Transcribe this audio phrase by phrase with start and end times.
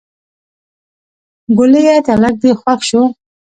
[1.57, 3.01] ګوليه تلک دې خوښ شو.